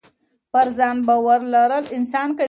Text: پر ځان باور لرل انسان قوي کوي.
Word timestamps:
پر 0.51 0.67
ځان 0.77 0.97
باور 1.07 1.39
لرل 1.53 1.85
انسان 1.97 2.29
قوي 2.29 2.29
کوي. 2.37 2.39